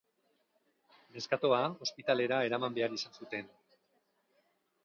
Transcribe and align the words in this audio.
Neskatoa 1.17 1.59
ospitalera 1.87 2.41
eraman 2.49 2.79
behar 2.79 2.99
izan 2.99 3.21
zuten. 3.23 3.53